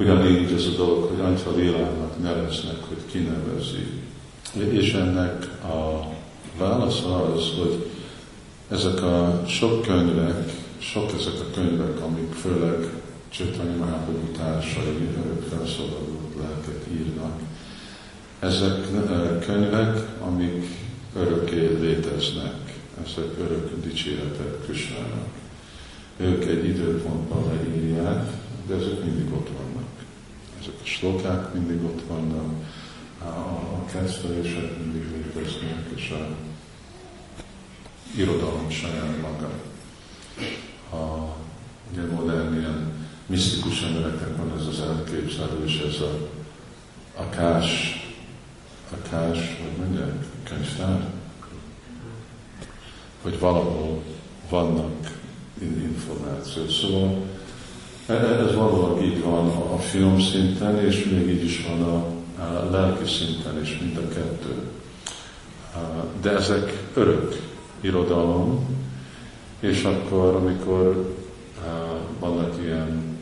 Ugyanígy 0.00 0.52
ez 0.52 0.64
a 0.64 0.76
dolog, 0.76 1.04
hogy 1.04 1.20
Antya 1.20 1.56
Lélának 1.56 2.22
neveznek, 2.22 2.76
hogy 2.88 2.98
kinevezi. 3.10 4.09
És 4.54 4.92
ennek 4.92 5.44
a 5.62 6.06
válasz 6.58 7.02
az, 7.04 7.42
hogy 7.58 7.90
ezek 8.70 9.02
a 9.02 9.42
sok 9.46 9.82
könyvek, 9.82 10.52
sok 10.78 11.12
ezek 11.18 11.40
a 11.40 11.54
könyvek, 11.54 12.00
amik 12.00 12.32
főleg 12.32 12.88
Csaitanya 13.28 13.76
Mahaprabhu 13.76 14.32
társai, 14.32 15.08
felszabadult 15.48 16.36
lelket 16.40 16.86
írnak, 16.92 17.40
ezek 18.38 18.86
könyvek, 19.46 19.98
amik 20.20 20.66
örökké 21.16 21.78
léteznek, 21.80 22.54
ezek 23.04 23.38
örök 23.40 23.82
dicséretek 23.82 24.64
Krisnának. 24.64 25.28
Ők 26.16 26.44
egy 26.44 26.64
időpontban 26.64 27.44
leírják, 27.46 28.30
de 28.66 28.74
ezek 28.74 29.04
mindig 29.04 29.32
ott 29.32 29.48
vannak. 29.48 29.88
Ezek 30.60 30.74
a 30.82 30.86
slokák 30.86 31.54
mindig 31.54 31.84
ott 31.84 32.02
vannak, 32.08 32.64
a 33.24 33.84
kezdtelések 33.92 34.78
mindig 34.78 35.02
léteznek, 35.12 35.84
és 35.94 36.10
a 36.10 36.36
irodalom 38.16 38.70
saját 38.70 39.20
maga. 39.20 39.50
A 41.04 41.34
ugye 41.92 42.02
modern 42.14 42.58
ilyen 42.58 42.92
misztikus 43.26 43.82
embereknek 43.82 44.36
van 44.36 44.52
ez 44.58 44.66
az 44.66 44.80
elképzelés, 44.80 45.78
ez 45.78 46.00
a 46.00 46.28
akás, 47.14 48.00
akás, 48.90 49.38
hogy 49.38 49.86
mondják, 49.86 50.24
könyvtár, 50.42 51.08
hogy 53.22 53.38
valahol 53.38 54.02
vannak 54.48 55.18
információ. 55.60 56.68
Szóval 56.68 57.22
e, 58.06 58.12
ez 58.12 58.54
valóban 58.54 59.02
így 59.02 59.22
van 59.22 59.48
a, 59.48 59.78
film 59.78 60.20
szinten, 60.20 60.84
és 60.84 61.04
még 61.04 61.28
így 61.28 61.44
is 61.44 61.66
van 61.66 61.82
a 61.82 62.19
lelki 62.70 63.08
szinten 63.08 63.60
is, 63.62 63.78
mind 63.80 63.96
a 63.96 64.08
kettő. 64.08 64.54
De 66.20 66.30
ezek 66.30 66.88
örök 66.94 67.36
irodalom, 67.80 68.78
és 69.60 69.84
akkor, 69.84 70.34
amikor 70.34 71.14
vannak 72.18 72.54
ilyen 72.62 73.18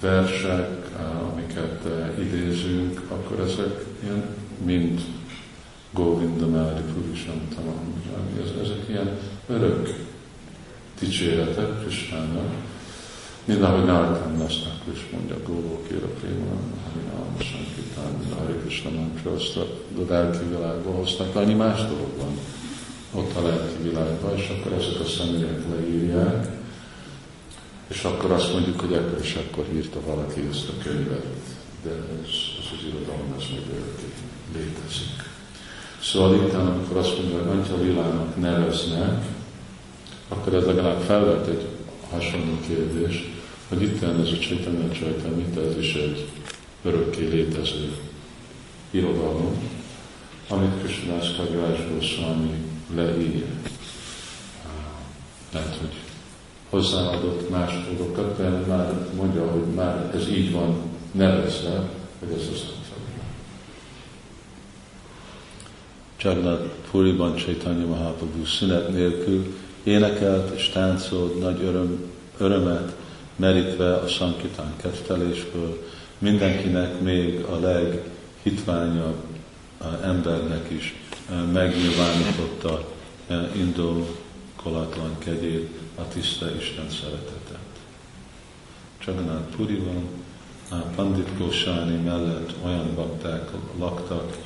versek, 0.00 0.88
amiket 1.32 1.82
idézünk, 2.18 3.02
akkor 3.10 3.40
ezek 3.40 3.84
ilyen 4.02 4.24
mind 4.64 5.00
Govinda 5.90 6.46
Mári 6.46 6.82
Purushantamam, 6.94 8.02
ezek 8.62 8.88
ilyen 8.88 9.18
örök 9.46 9.94
dicséretek 10.98 11.80
Krisnának, 11.80 12.52
mint 13.44 13.62
ahogy 13.62 13.84
Nártán 13.84 14.38
lesznek 14.38 14.72
is 14.92 15.06
mondja, 15.12 15.36
Góló 15.46 15.82
Kéra 15.88 16.06
Préma, 16.20 16.56
Harinám, 16.84 17.36
Sankitán, 17.38 18.38
Hari 18.38 18.58
Krishna 18.60 18.90
Mantra, 18.90 19.32
azt 19.32 19.56
a 19.56 19.66
lelki 20.08 20.44
világba 20.48 20.90
hoztak 20.90 21.34
le, 21.34 21.40
annyi 21.40 21.54
más 21.54 21.80
dolog 21.80 22.10
van 22.18 22.38
ott 23.14 23.36
a 23.36 23.42
lelki 23.42 23.82
világban, 23.82 24.36
és 24.36 24.48
akkor 24.48 24.72
ezek 24.72 25.00
a 25.00 25.04
személyek 25.04 25.62
leírják, 25.70 26.46
és 27.88 28.04
akkor 28.04 28.30
azt 28.30 28.52
mondjuk, 28.52 28.80
hogy 28.80 28.92
ekkor 28.92 29.18
és 29.22 29.34
akkor 29.34 29.66
írta 29.74 30.00
valaki 30.06 30.40
ezt 30.50 30.68
a 30.68 30.82
könyvet, 30.82 31.26
de 31.82 31.90
ez, 31.90 32.34
ez 32.58 32.68
az 32.72 32.86
irodalom, 32.88 33.34
ez 33.38 33.44
még 33.50 33.64
létezik. 34.52 35.32
Szóval 36.02 36.34
itt, 36.34 36.54
amikor 36.54 36.96
azt 36.96 37.18
mondja, 37.18 37.38
hogy 37.38 37.58
Antya 37.58 37.82
Lilának 37.82 38.40
neveznek, 38.40 39.24
akkor 40.28 40.54
ez 40.54 40.64
legalább 40.64 41.00
felvet 41.00 41.46
egy 41.46 41.66
hasonló 42.10 42.58
kérdés, 42.66 43.33
hogy 43.68 43.82
itt 43.82 44.02
ez 44.02 44.28
a 44.32 44.38
Csaitanya 44.38 44.92
Csaitanya, 44.92 45.68
ez 45.70 45.78
is 45.78 45.94
egy 45.94 46.28
örökké 46.82 47.28
létező 47.28 47.92
irodalom, 48.90 49.70
amit 50.48 50.82
Krishnás 50.82 51.36
Kavirás 51.36 51.78
Goswami 51.92 52.50
leírja. 52.94 53.46
Lehet, 55.52 55.76
hogy 55.76 55.94
hozzáadott 56.70 57.50
más 57.50 57.72
dolgokat, 57.88 58.36
de 58.36 58.48
már 58.48 59.08
mondja, 59.16 59.50
hogy 59.50 59.74
már 59.74 60.10
ez 60.14 60.28
így 60.28 60.52
van 60.52 60.76
nevezve, 61.12 61.88
hogy 62.18 62.38
ez 62.38 62.48
az 62.52 62.74
Jagannath 66.24 66.64
Puriban 66.90 67.36
Chaitanya 67.36 67.86
Mahaprabhu 67.86 68.44
szünet 68.44 68.88
nélkül 68.92 69.54
énekelt 69.82 70.56
és 70.56 70.68
táncolt 70.68 71.38
nagy 71.40 71.62
öröm, 71.62 72.10
örömet, 72.38 72.94
merítve 73.36 73.94
a 73.94 74.08
sankitán 74.08 74.72
kettelésből, 74.76 75.88
mindenkinek 76.18 77.00
még 77.00 77.40
a 77.40 77.58
leghitványabb 77.58 79.22
embernek 80.02 80.70
is 80.70 80.94
megnyilvánította 81.52 82.92
indokolatlan 83.56 85.18
kegyét, 85.18 85.78
a 85.94 86.08
tiszta 86.08 86.46
Isten 86.56 86.90
szeretetet. 86.90 87.58
Jagannath 89.06 89.56
Puriban, 89.56 90.08
Pandit 90.94 91.38
Goswami 91.38 91.96
mellett 91.96 92.52
olyan 92.64 92.94
bakták 92.94 93.50
laktak 93.78 94.36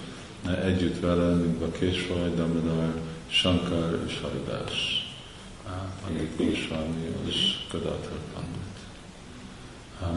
együtt 0.65 1.01
vele, 1.01 1.35
mint 1.35 1.63
a 1.63 1.71
Késvaj, 1.71 2.35
Damodar, 2.37 3.01
Shankar 3.29 3.99
és 4.07 4.21
Haridás. 4.21 5.08
Pandit 6.03 6.37
Goswami, 6.37 7.07
az 7.27 7.35
Gadadhar 7.73 8.21
Pandit. 8.35 8.79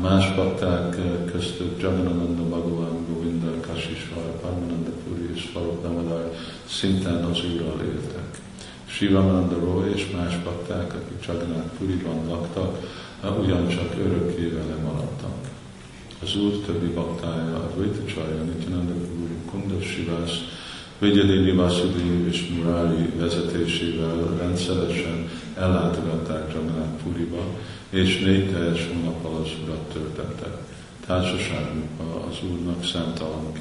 Más 0.02 0.36
bakták 0.36 0.96
köztük 1.32 1.82
Jaganananda 1.82 2.44
Bhagavan, 2.44 3.06
Govinda, 3.10 3.60
Kashisvara, 3.60 4.32
Parmananda 4.42 4.90
Puri 5.04 5.34
és 5.34 5.42
Farok 5.54 5.84
Namadar 5.84 6.36
szintén 6.66 7.24
az 7.32 7.38
Úrral 7.54 7.82
éltek. 7.86 8.40
Shivananda 8.86 9.60
Roy 9.60 9.92
és 9.94 10.12
más 10.16 10.38
bakták, 10.44 10.94
akik 10.94 11.26
Jagannath 11.26 11.70
Puriban 11.78 12.28
laktak, 12.28 12.78
ugyancsak 13.40 13.96
örökké 14.00 14.48
vele 14.48 14.76
maradtak. 14.84 15.50
Az 16.24 16.36
Úr 16.36 16.52
többi 16.66 16.94
baktája, 16.94 17.56
a 17.56 17.72
Dvaita 17.76 18.44
Nityananda 18.44 18.94
Guru, 18.94 19.46
Kunda 19.52 19.82
Sivász, 19.82 20.38
Vigyadévi 21.02 21.52
Vasudev 21.52 22.28
és 22.28 22.48
Murari 22.48 23.10
vezetésével 23.18 24.38
rendszeresen 24.40 25.30
ellátogatták 25.58 26.54
Jagannath 26.54 27.04
Puriba, 27.04 27.44
és 27.90 28.20
négy 28.20 28.52
teljes 28.52 28.88
hónappal 28.94 29.42
az 29.42 29.50
urat 29.64 29.90
töltettek. 29.94 30.58
Társaságukban 31.06 32.22
az 32.30 32.36
úrnak 32.52 32.86
számtalan 32.86 33.54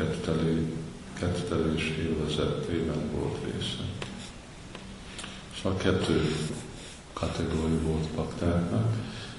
kettelés 1.18 1.92
élvezetében 1.98 3.11
volt 3.14 3.37
része. 3.44 3.85
Szóval 5.62 5.79
kettő 5.79 6.35
kategória 7.12 7.81
volt 7.83 8.09
baktáknak. 8.16 8.94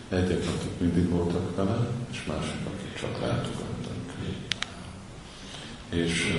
Egyek, 0.10 0.38
akik 0.38 0.80
mindig 0.80 1.10
voltak 1.10 1.56
vele, 1.56 1.88
és 2.12 2.24
mások, 2.28 2.60
akik 2.66 2.94
csak 3.00 3.22
látogattak. 3.22 3.71
És 5.92 6.38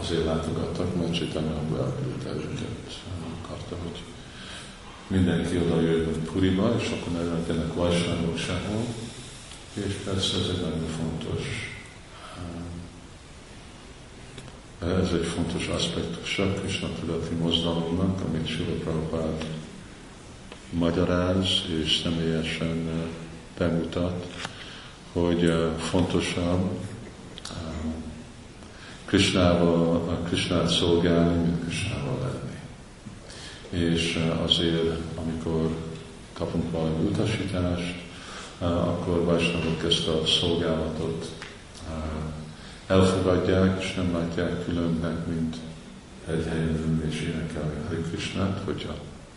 azért 0.00 0.24
látogattak, 0.24 0.96
mert 0.96 1.14
Csitanya 1.14 1.54
elküldte 1.78 2.30
őket. 2.30 3.02
Akarta, 3.42 3.76
hogy 3.82 4.02
mindenki 5.06 5.56
oda 5.56 5.80
jöjjön 5.80 6.22
Puriba, 6.22 6.74
és 6.78 6.90
akkor 6.90 7.12
ne 7.12 7.32
legyenek 7.32 7.74
vajsánok 7.74 8.38
sehol. 8.38 8.84
És 9.72 9.94
persze 10.04 10.36
ez 10.36 10.48
egy 10.48 10.60
nagyon 10.60 10.86
fontos 10.98 11.72
ez 14.80 15.12
egy 15.12 15.26
fontos 15.26 15.66
aspektus 15.66 16.38
a 16.38 16.46
Krishna 16.46 16.88
tudati 17.00 17.34
mozdalomnak, 17.34 18.20
amit 18.20 18.46
Sila 18.46 18.74
Prabhupád 18.82 19.44
magyaráz 20.70 21.48
és 21.82 22.00
személyesen 22.02 22.90
bemutat, 23.58 24.26
hogy 25.12 25.52
fontosabb 25.78 26.78
Krishnával, 29.14 30.18
Krishnát 30.26 30.68
szolgálni, 30.68 31.42
mint 31.42 31.64
Krishnával 31.64 32.18
lenni. 32.22 32.58
És 33.86 34.18
azért, 34.44 34.98
amikor 35.24 35.76
kapunk 36.32 36.70
valami 36.70 37.04
utasítást, 37.04 37.94
akkor 38.58 39.24
Vajsnavok 39.24 39.84
ezt 39.88 40.08
a 40.08 40.26
szolgálatot 40.26 41.32
elfogadják, 42.86 43.82
és 43.82 43.94
nem 43.94 44.12
látják 44.12 44.64
különnek, 44.64 45.26
mint 45.26 45.56
egy 46.28 46.44
helyen 46.44 47.02
és 47.10 47.20
énekelni 47.20 47.86
Hari 47.88 48.02
Krishnát, 48.10 48.62
hogyha 48.64 48.94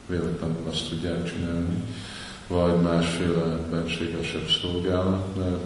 véletlenül 0.07 0.67
azt 0.69 0.89
tudják 0.89 1.33
csinálni, 1.33 1.83
vagy 2.47 2.81
másféle 2.81 3.57
benségesebb 3.69 4.47
szolgálat, 4.61 5.35
mert 5.35 5.61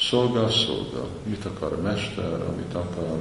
szolgál, 0.00 0.50
szolgál. 0.50 1.08
Mit 1.22 1.44
akar 1.44 1.72
a 1.72 1.82
mester, 1.82 2.32
amit 2.32 2.74
akar. 2.74 3.18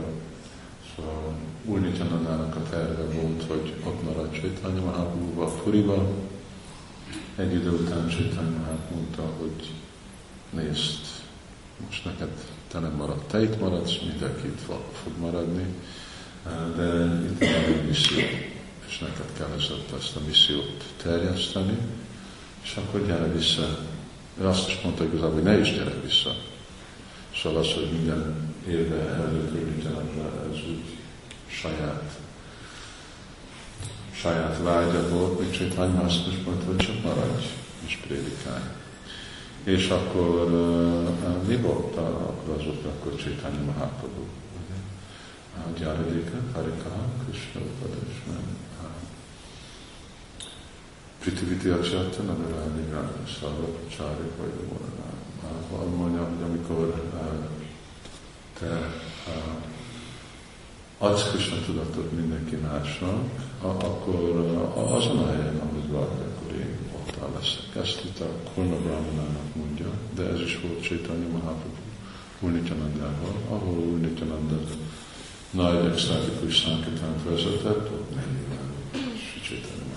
Szóval 0.99 1.33
Úr 1.65 1.79
Nityanandának 1.79 2.55
a 2.55 2.69
terve 2.69 3.03
volt, 3.03 3.43
hogy 3.47 3.73
ott 3.83 4.03
marad 4.03 4.31
Csaitanya 4.31 4.81
Mahaprabhuba, 4.81 5.45
Puriba. 5.45 6.07
Egy 7.35 7.53
idő 7.53 7.69
után 7.69 8.07
Csaitanya 8.07 8.57
Mahaprabhu 8.57 8.95
mondta, 8.95 9.21
hogy 9.39 9.73
nézd, 10.49 10.99
most 11.85 12.05
neked 12.05 12.29
te 12.67 12.79
nem 12.79 12.91
marad, 12.91 13.23
te 13.23 13.41
itt 13.41 13.59
maradsz, 13.59 13.97
mindenki 14.09 14.47
itt 14.47 14.61
fog 15.03 15.17
maradni, 15.19 15.65
de 16.75 17.05
itt 17.31 17.39
van 17.39 17.73
egy 17.73 17.87
misszió, 17.87 18.25
és 18.87 18.99
neked 18.99 19.33
kell 19.37 19.49
ezt 19.97 20.15
a 20.15 20.19
missziót 20.27 20.83
terjeszteni, 21.01 21.77
és 22.63 22.75
akkor 22.75 23.05
gyere 23.05 23.31
vissza. 23.31 23.79
Ő 24.41 24.45
azt 24.45 24.67
is 24.67 24.81
mondta 24.83 25.03
igazából, 25.03 25.33
hogy 25.33 25.43
ne 25.43 25.59
is 25.59 25.73
gyere 25.73 25.93
vissza. 26.03 26.35
Szóval 27.35 27.59
az, 27.59 27.73
hogy 27.73 27.89
minden 27.91 28.53
évben 28.69 29.07
előkörültenek 29.07 30.13
ez 30.51 30.55
úgy 30.55 30.97
saját 31.47 32.19
saját 34.11 34.57
vágya 34.63 35.09
volt, 35.09 35.39
még 35.39 35.51
Csaitanya 35.51 36.01
azt 36.01 36.27
is 36.27 36.43
mondta, 36.45 36.65
hogy 36.65 36.75
csak 36.75 37.03
maradj 37.03 37.45
és 37.85 37.97
prédikálj. 38.07 38.63
És 39.63 39.89
akkor 39.89 40.51
uh, 40.51 41.47
mi 41.47 41.55
volt 41.55 41.97
akkor 41.97 42.55
az 42.57 42.65
ott, 42.65 42.85
akkor 42.85 43.15
Csaitanya 43.15 43.61
Mahaprabhu? 43.65 44.23
Gyáradéka, 45.77 46.37
Harikaha, 46.53 47.03
Krishna 47.23 47.61
Upadesman, 47.61 48.43
Pritiviti 51.19 51.69
Acsarta, 51.69 52.23
Nadarani 52.23 52.85
Rána, 52.91 53.23
Csári, 53.97 54.29
vagy 54.37 54.53
a 55.81 55.85
mondja, 55.85 56.23
hogy 56.23 56.43
amikor 56.49 57.03
te 58.59 58.91
adsz 60.97 61.29
Krishna 61.29 61.55
tudatot 61.65 62.11
mindenki 62.11 62.55
másnak, 62.55 63.23
akkor 63.61 64.15
azon 64.75 65.17
a 65.17 65.27
helyen, 65.27 65.59
ahogy 65.59 65.87
vagy, 65.87 66.01
akkor 66.01 66.57
én 66.57 66.77
ott 66.93 67.33
leszek. 67.35 67.85
Ezt 67.85 68.03
itt 68.05 68.19
a 68.19 68.51
Kurna 68.53 68.75
Brahmanának 68.75 69.55
mondja, 69.55 69.91
de 70.15 70.23
ez 70.23 70.39
is 70.39 70.59
volt 70.61 70.81
Chaitanya 70.81 71.27
Mahaprabhu 71.27 71.87
Úrnityanandával, 72.39 73.33
ahol 73.49 73.77
Úrnityananda 73.77 74.59
nagy 75.51 75.85
extatikus 75.85 76.57
szánkatánt 76.57 77.23
vezetett, 77.23 77.91
ott 77.91 78.15
40 78.15 78.33
Chaitanya 79.43 79.89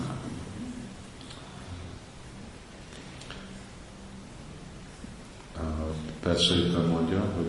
Persze 6.23 6.55
itt 6.55 6.61
mondja, 6.61 6.72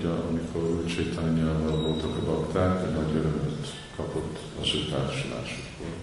hogy 0.04 0.26
amikor 0.30 0.84
Csaitányával 0.86 1.76
voltak 1.76 2.16
a 2.16 2.24
bakták, 2.30 2.86
egy 2.86 2.94
nagy 2.94 3.16
örömöt 3.16 3.66
kapott 3.96 4.38
az 4.60 4.66
ő 4.74 4.90
társulásukból. 4.90 5.94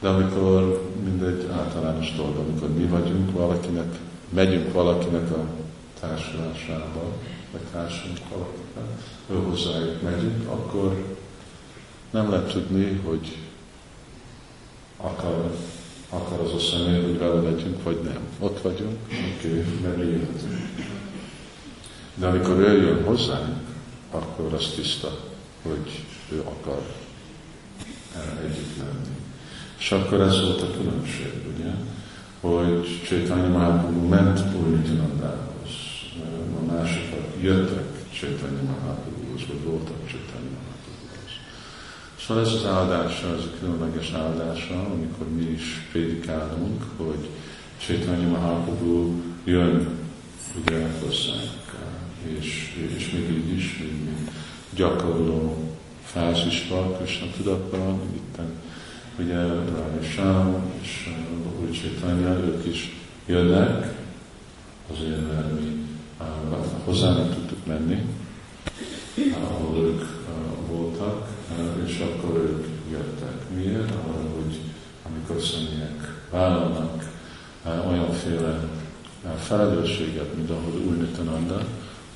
De 0.00 0.08
amikor 0.08 0.90
mindegy 1.04 1.46
általános 1.52 2.16
dolog, 2.16 2.36
amikor 2.36 2.68
mi 2.68 2.84
vagyunk 2.84 3.32
valakinek, 3.32 3.98
megyünk 4.28 4.72
valakinek 4.72 5.30
a 5.30 5.44
társulásába, 6.00 7.12
vagy 7.52 7.60
társulunk 7.72 8.18
valakinek, 8.28 8.88
ő 9.30 9.34
hozzájuk 9.34 10.02
megyünk, 10.02 10.50
akkor 10.50 11.04
nem 12.10 12.30
lehet 12.30 12.52
tudni, 12.52 13.00
hogy 13.04 13.36
akar, 14.96 15.50
akar 16.08 16.40
az 16.40 16.54
a 16.54 16.58
személy, 16.58 17.02
hogy 17.02 17.18
vele 17.18 17.40
legyünk, 17.40 17.82
vagy 17.82 18.00
nem. 18.04 18.20
Ott 18.38 18.60
vagyunk, 18.60 18.98
oké, 19.36 19.48
okay, 19.48 19.64
mert 19.82 19.96
de 22.18 22.26
amikor 22.26 22.58
ő 22.58 22.82
jön 22.82 23.04
hozzánk, 23.04 23.56
akkor 24.10 24.54
az 24.54 24.72
tiszta, 24.76 25.18
hogy 25.62 26.04
ő 26.32 26.40
akar 26.44 26.82
együtt 28.44 28.76
lenni. 28.78 29.16
És 29.78 29.92
akkor 29.92 30.20
ez 30.20 30.42
volt 30.42 30.62
a 30.62 30.70
különbség, 30.70 31.32
ugye? 31.54 31.70
Hogy 32.40 33.02
Csaitanya 33.08 33.48
Mahaprabhu 33.48 34.08
ment 34.08 34.42
Purnityanandához, 34.42 35.70
a 36.60 36.72
másikat 36.72 37.26
jöttek 37.40 38.10
Csaitanya 38.20 38.62
Mahaprabhuhoz, 38.62 39.46
vagy 39.46 39.62
voltak 39.64 40.06
Csaitanya 40.10 40.50
Mahaprabhuhoz. 40.58 41.32
Szóval 42.20 42.42
ez 42.42 42.52
az 42.52 42.64
áldása, 42.64 43.26
ez 43.26 43.44
a 43.44 43.58
különleges 43.60 44.12
áldása, 44.12 44.74
amikor 44.74 45.28
mi 45.36 45.44
is 45.44 45.86
prédikálunk, 45.92 46.82
hogy 46.96 47.28
Csaitanya 47.86 48.28
Mahaprabhu 48.28 49.22
jön 49.44 49.88
ugye 50.56 50.86
hozzánk 51.00 51.57
és, 52.38 52.76
és 52.96 53.10
még 53.10 53.30
így 53.30 53.56
is, 53.56 53.78
még 53.78 54.28
gyakorló 54.74 55.56
fázisban, 56.04 56.96
Krishna 56.96 57.26
tudatban, 57.36 58.00
itt 58.14 58.38
ugye 59.18 59.36
Sám 60.14 60.72
és 60.82 61.08
Úr 61.60 61.70
Csétanya, 61.70 62.28
ők 62.28 62.66
is 62.66 62.96
jönnek, 63.26 63.94
azért 64.90 65.32
mert 65.32 65.60
mi 65.60 65.86
hozzá 66.84 67.12
nem 67.12 67.30
tudtuk 67.34 67.66
menni, 67.66 68.02
ahol 69.42 69.78
ők 69.78 70.02
voltak, 70.70 71.28
és 71.86 71.98
akkor 71.98 72.36
ők 72.36 72.66
jöttek. 72.90 73.50
Miért? 73.54 73.92
Hogy 74.34 74.60
amikor 75.02 75.42
személyek 75.42 76.26
vállalnak 76.30 77.12
olyanféle 77.88 78.60
felelősséget, 79.38 80.36
mint 80.36 80.50
ahol 80.50 80.80
Úr 80.86 80.96
Nitananda, 80.96 81.66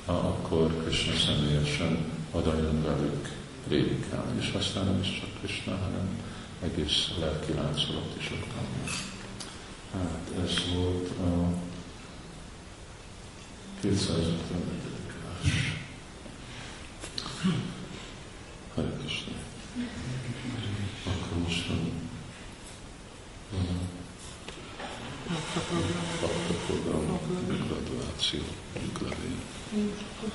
akkor 0.05 0.83
Krishna 0.83 1.13
személyesen 1.13 1.97
adajon 2.31 2.83
velük 2.83 3.29
prédikálni. 3.67 4.39
És 4.39 4.53
aztán 4.57 4.85
nem 4.85 4.99
is 5.01 5.19
csak 5.19 5.39
Krishna, 5.39 5.71
hanem 5.71 6.21
egész 6.63 7.11
lelki 7.19 7.53
láncolat 7.53 8.15
is 8.17 8.31
ott 8.31 8.47
Hát 9.93 10.31
ez 10.43 10.73
volt 10.73 11.09
a 11.09 11.53
250. 13.81 14.83
vers. 15.23 15.75
Hare 18.75 18.91
Krishna. 18.99 19.33
Akkor 21.05 21.37
most 21.43 21.69
a 21.69 21.73
Pakta 26.21 26.53
program, 26.65 27.19
graduáció, 27.47 28.41
levél. 28.73 29.62
книжку. 29.73 30.27